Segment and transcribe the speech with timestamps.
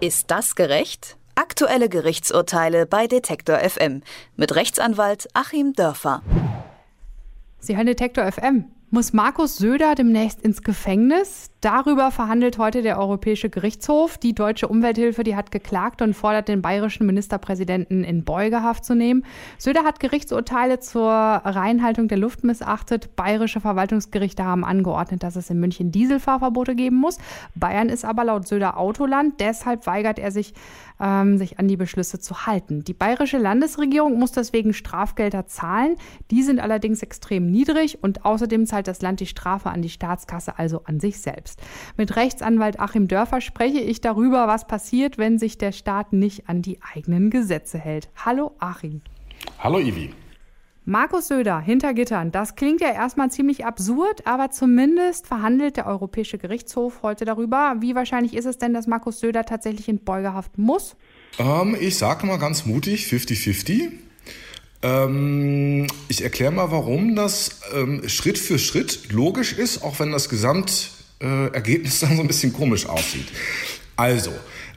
[0.00, 1.16] Ist das gerecht?
[1.36, 4.02] Aktuelle Gerichtsurteile bei Detektor FM
[4.36, 6.22] mit Rechtsanwalt Achim Dörfer.
[7.60, 8.75] Sie hören Detektor FM.
[8.88, 11.50] Muss Markus Söder demnächst ins Gefängnis?
[11.60, 14.16] Darüber verhandelt heute der Europäische Gerichtshof.
[14.16, 19.24] Die deutsche Umwelthilfe, die hat geklagt und fordert den bayerischen Ministerpräsidenten in Beugehaft zu nehmen.
[19.58, 23.16] Söder hat Gerichtsurteile zur Reinhaltung der Luft missachtet.
[23.16, 27.18] Bayerische Verwaltungsgerichte haben angeordnet, dass es in München Dieselfahrverbote geben muss.
[27.56, 29.40] Bayern ist aber laut Söder Autoland.
[29.40, 30.54] Deshalb weigert er sich,
[31.00, 32.84] ähm, sich an die Beschlüsse zu halten.
[32.84, 35.96] Die bayerische Landesregierung muss deswegen Strafgelder zahlen.
[36.30, 40.58] Die sind allerdings extrem niedrig und außerdem zahlt das Land die Strafe an die Staatskasse,
[40.58, 41.60] also an sich selbst.
[41.96, 46.62] Mit Rechtsanwalt Achim Dörfer spreche ich darüber, was passiert, wenn sich der Staat nicht an
[46.62, 48.08] die eigenen Gesetze hält.
[48.16, 49.02] Hallo Achim.
[49.58, 50.12] Hallo Ivi.
[50.88, 56.38] Markus Söder hinter Gittern, das klingt ja erstmal ziemlich absurd, aber zumindest verhandelt der Europäische
[56.38, 57.74] Gerichtshof heute darüber.
[57.80, 60.94] Wie wahrscheinlich ist es denn, dass Markus Söder tatsächlich in Beugehaft muss?
[61.40, 63.90] Ähm, ich sage mal ganz mutig 50-50.
[64.82, 70.28] Ähm, ich erkläre mal, warum das ähm, Schritt für Schritt logisch ist, auch wenn das
[70.28, 71.50] Gesamt äh,
[72.00, 73.26] dann so ein bisschen komisch aussieht.
[73.96, 74.32] Also,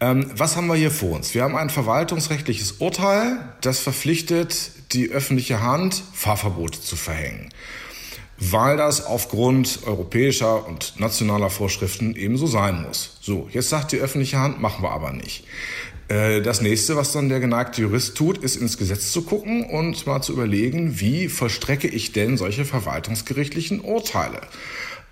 [0.00, 1.34] ähm, was haben wir hier vor uns?
[1.34, 7.50] Wir haben ein verwaltungsrechtliches Urteil, das verpflichtet die öffentliche Hand, Fahrverbote zu verhängen,
[8.38, 13.18] weil das aufgrund europäischer und nationaler Vorschriften ebenso sein muss.
[13.20, 15.44] So, jetzt sagt die öffentliche Hand, machen wir aber nicht.
[16.08, 20.06] Äh, das nächste, was dann der geneigte Jurist tut, ist ins Gesetz zu gucken und
[20.06, 24.40] mal zu überlegen, wie vollstrecke ich denn solche verwaltungsgerichtlichen Urteile?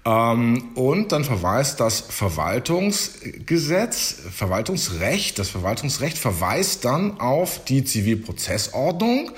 [0.06, 9.30] Ähm, und dann verweist das Verwaltungsgesetz, Verwaltungsrecht, das Verwaltungsrecht verweist dann auf die Zivilprozessordnung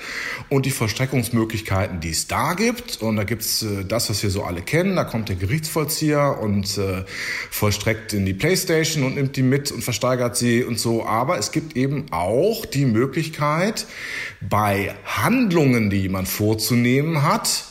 [0.49, 3.01] und die Vollstreckungsmöglichkeiten, die es da gibt.
[3.01, 4.95] Und da gibt's äh, das, was wir so alle kennen.
[4.95, 7.03] Da kommt der Gerichtsvollzieher und äh,
[7.51, 11.05] vollstreckt in die Playstation und nimmt die mit und versteigert sie und so.
[11.05, 13.85] Aber es gibt eben auch die Möglichkeit,
[14.39, 17.65] bei Handlungen, die jemand vorzunehmen hat,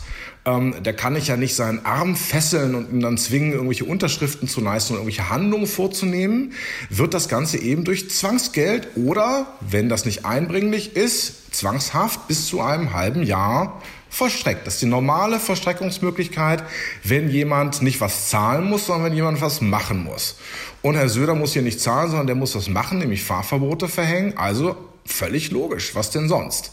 [0.44, 4.48] ähm, der kann ich ja nicht seinen Arm fesseln und ihn dann zwingen, irgendwelche Unterschriften
[4.48, 6.52] zu leisten und irgendwelche Handlungen vorzunehmen.
[6.90, 12.60] Wird das Ganze eben durch Zwangsgeld oder, wenn das nicht einbringlich ist, zwangshaft bis zu
[12.60, 13.80] einem halben Jahr
[14.10, 14.66] vollstreckt.
[14.66, 16.64] Das ist die normale Vollstreckungsmöglichkeit,
[17.02, 20.36] wenn jemand nicht was zahlen muss, sondern wenn jemand was machen muss.
[20.82, 24.36] Und Herr Söder muss hier nicht zahlen, sondern der muss was machen, nämlich Fahrverbote verhängen.
[24.36, 24.76] Also
[25.06, 25.94] völlig logisch.
[25.94, 26.72] Was denn sonst?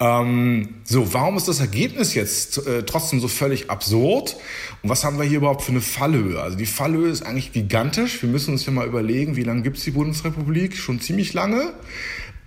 [0.00, 4.36] Ähm, so, warum ist das Ergebnis jetzt äh, trotzdem so völlig absurd?
[4.82, 6.40] Und was haben wir hier überhaupt für eine Fallhöhe?
[6.40, 8.22] Also die Fallhöhe ist eigentlich gigantisch.
[8.22, 10.74] Wir müssen uns ja mal überlegen, wie lange gibt es die Bundesrepublik?
[10.74, 11.74] Schon ziemlich lange.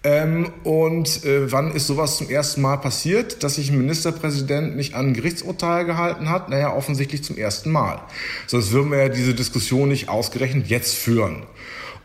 [0.03, 4.96] Ähm, und äh, wann ist sowas zum ersten Mal passiert, dass sich ein Ministerpräsident nicht
[4.96, 6.50] an ein Gerichtsurteil gehalten hat?
[6.50, 8.02] Naja, offensichtlich zum ersten Mal.
[8.47, 11.44] Sonst würden wir ja diese Diskussion nicht ausgerechnet jetzt führen.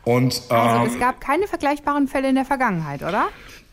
[0.05, 3.29] Und, ähm, also es gab keine vergleichbaren Fälle in der Vergangenheit, oder?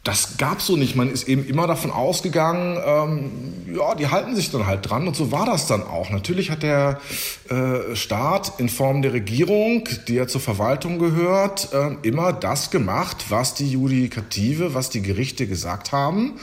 [0.06, 0.96] Das gab's so nicht.
[0.96, 5.16] Man ist eben immer davon ausgegangen, ähm, ja, die halten sich dann halt dran und
[5.16, 6.12] so war das dann auch.
[6.12, 7.02] Natürlich hat der
[7.50, 13.26] äh, Staat in Form der Regierung, die ja zur Verwaltung gehört, äh, immer das gemacht,
[13.30, 16.36] was die Judikative, was die Gerichte gesagt haben.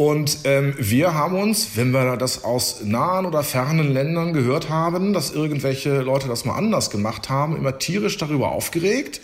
[0.00, 5.12] Und ähm, wir haben uns, wenn wir das aus nahen oder fernen Ländern gehört haben,
[5.12, 9.20] dass irgendwelche Leute das mal anders gemacht haben, immer tierisch darüber aufgeregt.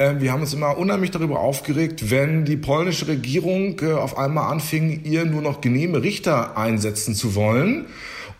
[0.00, 4.50] Ähm, wir haben uns immer unheimlich darüber aufgeregt, wenn die polnische Regierung äh, auf einmal
[4.50, 7.86] anfing, ihr nur noch genehme Richter einsetzen zu wollen.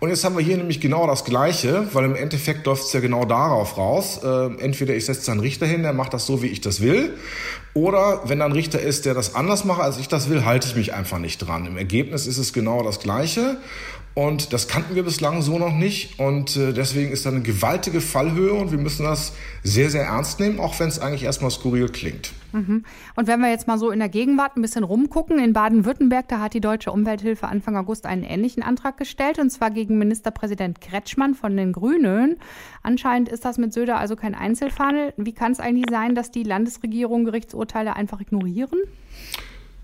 [0.00, 3.00] Und jetzt haben wir hier nämlich genau das Gleiche, weil im Endeffekt läuft es ja
[3.00, 4.20] genau darauf raus.
[4.22, 7.14] Äh, entweder ich setze einen Richter hin, der macht das so, wie ich das will,
[7.74, 10.68] oder wenn da ein Richter ist, der das anders macht, als ich das will, halte
[10.68, 11.66] ich mich einfach nicht dran.
[11.66, 13.56] Im Ergebnis ist es genau das Gleiche.
[14.14, 16.18] Und das kannten wir bislang so noch nicht.
[16.18, 19.32] Und äh, deswegen ist da eine gewaltige Fallhöhe und wir müssen das
[19.62, 22.32] sehr, sehr ernst nehmen, auch wenn es eigentlich erstmal skurril klingt.
[22.52, 22.84] Mhm.
[23.14, 26.40] Und wenn wir jetzt mal so in der Gegenwart ein bisschen rumgucken, in Baden-Württemberg, da
[26.40, 31.34] hat die Deutsche Umwelthilfe Anfang August einen ähnlichen Antrag gestellt, und zwar gegen Ministerpräsident Kretschmann
[31.34, 32.36] von den Grünen.
[32.82, 35.12] Anscheinend ist das mit Söder also kein Einzelfall.
[35.16, 38.80] Wie kann es eigentlich sein, dass die Landesregierung Gerichtsurteile einfach ignorieren?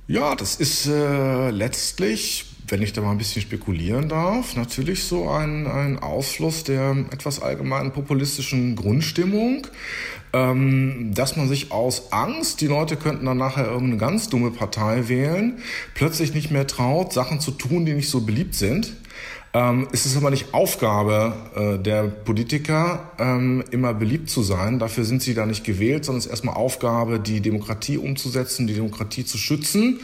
[0.06, 5.28] Ja, das ist äh, letztlich wenn ich da mal ein bisschen spekulieren darf, natürlich so
[5.28, 9.66] ein, ein Ausfluss der etwas allgemeinen populistischen Grundstimmung,
[10.32, 15.08] ähm, dass man sich aus Angst, die Leute könnten dann nachher irgendeine ganz dumme Partei
[15.08, 15.58] wählen,
[15.94, 18.94] plötzlich nicht mehr traut, Sachen zu tun, die nicht so beliebt sind.
[19.56, 24.80] Ähm, es ist aber nicht Aufgabe äh, der Politiker, ähm, immer beliebt zu sein.
[24.80, 28.74] Dafür sind sie da nicht gewählt, sondern es ist erstmal Aufgabe, die Demokratie umzusetzen, die
[28.74, 30.00] Demokratie zu schützen.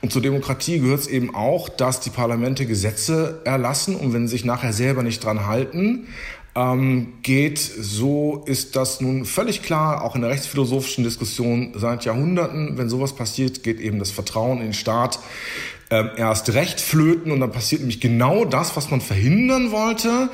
[0.00, 4.36] Und zur Demokratie gehört es eben auch, dass die Parlamente Gesetze erlassen und wenn sie
[4.36, 6.06] sich nachher selber nicht dran halten,
[6.54, 12.78] ähm, geht, so ist das nun völlig klar, auch in der rechtsphilosophischen Diskussion seit Jahrhunderten.
[12.78, 15.18] Wenn sowas passiert, geht eben das Vertrauen in den Staat
[15.90, 20.30] ähm, erst recht flöten und dann passiert nämlich genau das, was man verhindern wollte.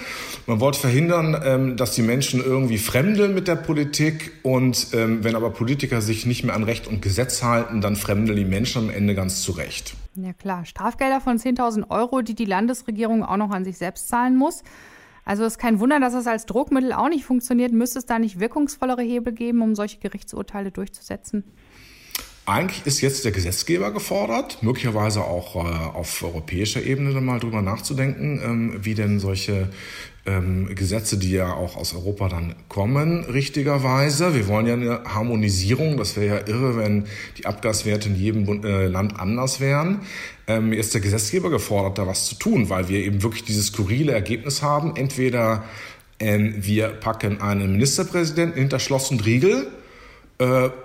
[0.47, 5.37] Man wollte verhindern, ähm, dass die Menschen irgendwie fremdeln mit der Politik und ähm, wenn
[5.37, 8.91] aber Politiker sich nicht mehr an Recht und Gesetz halten, dann fremdeln die Menschen am
[8.91, 9.95] Ende ganz zurecht.
[10.15, 14.37] Ja klar, Strafgelder von 10.000 Euro, die die Landesregierung auch noch an sich selbst zahlen
[14.37, 14.63] muss.
[15.25, 17.73] Also ist kein Wunder, dass es als Druckmittel auch nicht funktioniert.
[17.73, 21.45] Müsste es da nicht wirkungsvollere Hebel geben, um solche Gerichtsurteile durchzusetzen?
[22.45, 27.63] Eigentlich ist jetzt der Gesetzgeber gefordert, möglicherweise auch äh, auf europäischer Ebene dann mal drüber
[27.63, 29.69] nachzudenken, ähm, wie denn solche
[30.27, 34.35] ähm, Gesetze, die ja auch aus Europa dann kommen, richtigerweise.
[34.35, 35.97] Wir wollen ja eine Harmonisierung.
[35.97, 37.05] Das wäre ja irre, wenn
[37.39, 40.01] die Abgaswerte in jedem Bund, äh, Land anders wären.
[40.49, 44.13] Ähm, ist der Gesetzgeber gefordert, da was zu tun, weil wir eben wirklich dieses skurrile
[44.13, 44.97] Ergebnis haben.
[44.97, 45.63] Entweder
[46.19, 49.69] ähm, wir packen einen Ministerpräsidenten hinter Schloss und Riegel,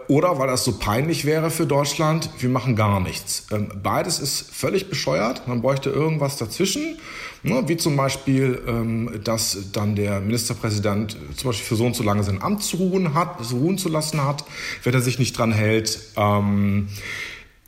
[0.07, 3.47] oder weil das so peinlich wäre für Deutschland, wir machen gar nichts.
[3.51, 5.47] Ähm, beides ist völlig bescheuert.
[5.47, 6.97] Man bräuchte irgendwas dazwischen,
[7.43, 12.03] ne, wie zum Beispiel, ähm, dass dann der Ministerpräsident zum Beispiel für so und so
[12.03, 14.43] lange sein Amt zu ruhen hat, zu ruhen zu lassen hat,
[14.83, 15.99] wenn er sich nicht dran hält.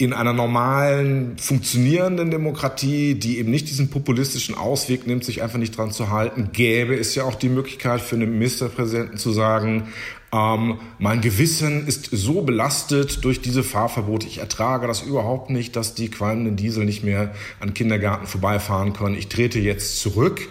[0.01, 5.77] In einer normalen, funktionierenden Demokratie, die eben nicht diesen populistischen Ausweg nimmt, sich einfach nicht
[5.77, 9.89] dran zu halten, gäbe es ja auch die Möglichkeit für einen Ministerpräsidenten zu sagen,
[10.31, 14.27] ähm, mein Gewissen ist so belastet durch diese Fahrverbote.
[14.27, 19.15] Ich ertrage das überhaupt nicht, dass die qualmenden Diesel nicht mehr an Kindergarten vorbeifahren können.
[19.15, 20.47] Ich trete jetzt zurück.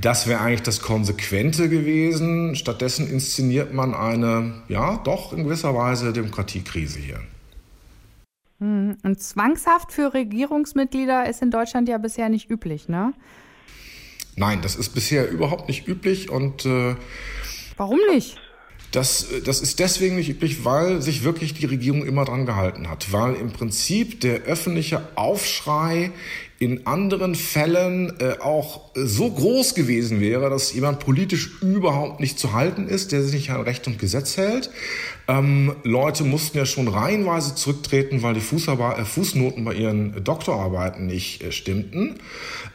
[0.00, 2.54] Das wäre eigentlich das Konsequente gewesen.
[2.54, 7.20] Stattdessen inszeniert man eine, ja, doch in gewisser Weise Demokratiekrise hier.
[8.64, 13.12] Hm, und Zwangshaft für Regierungsmitglieder ist in Deutschland ja bisher nicht üblich, ne?
[14.36, 16.96] Nein, das ist bisher überhaupt nicht üblich und äh,
[17.76, 18.40] Warum nicht?
[18.94, 23.12] Das, das ist deswegen nicht üblich, weil sich wirklich die Regierung immer dran gehalten hat,
[23.12, 26.12] weil im Prinzip der öffentliche Aufschrei
[26.60, 32.52] in anderen Fällen äh, auch so groß gewesen wäre, dass jemand politisch überhaupt nicht zu
[32.52, 34.70] halten ist, der sich nicht an Recht und Gesetz hält.
[35.26, 41.06] Ähm, Leute mussten ja schon reihenweise zurücktreten, weil die Fußarbe äh, Fußnoten bei ihren Doktorarbeiten
[41.06, 42.20] nicht äh, stimmten.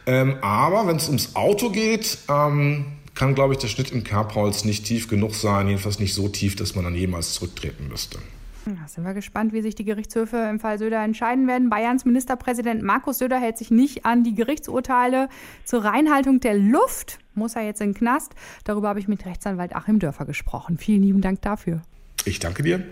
[0.06, 2.84] Ähm, aber wenn es ums Auto geht, ähm,
[3.20, 6.56] kann, glaube ich, der Schnitt im Kerbholz nicht tief genug sein, jedenfalls nicht so tief,
[6.56, 8.18] dass man dann jemals zurücktreten müsste.
[8.64, 11.68] Da sind wir gespannt, wie sich die Gerichtshöfe im Fall Söder entscheiden werden.
[11.68, 15.28] Bayerns Ministerpräsident Markus Söder hält sich nicht an die Gerichtsurteile
[15.66, 17.18] zur Reinhaltung der Luft.
[17.34, 18.32] Muss er jetzt in den Knast?
[18.64, 20.78] Darüber habe ich mit Rechtsanwalt Achim Dörfer gesprochen.
[20.78, 21.82] Vielen lieben Dank dafür.
[22.24, 22.82] Ich danke dir.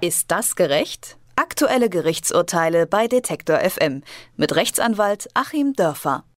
[0.00, 1.18] Ist das gerecht?
[1.36, 4.02] Aktuelle Gerichtsurteile bei Detektor FM
[4.38, 6.24] mit Rechtsanwalt Achim Dörfer.